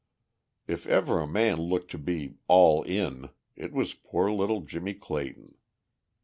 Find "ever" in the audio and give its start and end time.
0.87-1.19